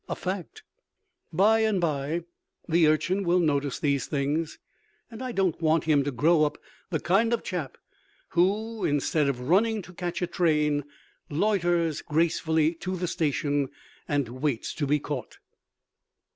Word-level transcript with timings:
(A 0.09 0.15
fact!) 0.15 0.63
By 1.31 1.59
and 1.59 1.79
by 1.79 2.21
the 2.67 2.87
Urchin 2.87 3.23
will 3.23 3.37
notice 3.39 3.77
these 3.77 4.07
things. 4.07 4.57
And 5.11 5.21
I 5.21 5.31
don't 5.31 5.61
want 5.61 5.83
him 5.83 6.03
to 6.05 6.09
grow 6.09 6.43
up 6.43 6.57
the 6.89 6.99
kind 6.99 7.31
of 7.33 7.43
chap 7.43 7.77
who, 8.29 8.83
instead 8.83 9.29
of 9.29 9.41
running 9.47 9.83
to 9.83 9.93
catch 9.93 10.19
a 10.23 10.25
train, 10.25 10.85
loiters 11.29 12.01
gracefully 12.01 12.73
to 12.79 12.95
the 12.97 13.07
station 13.07 13.69
and 14.07 14.27
waits 14.29 14.73
to 14.73 14.87
be 14.87 14.97
caught. 14.99 15.37